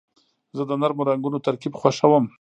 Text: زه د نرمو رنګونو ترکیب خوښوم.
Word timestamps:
زه 0.57 0.63
د 0.69 0.71
نرمو 0.81 1.03
رنګونو 1.09 1.43
ترکیب 1.47 1.73
خوښوم. 1.79 2.25